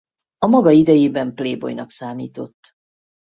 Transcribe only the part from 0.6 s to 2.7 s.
idejében playboynak számított.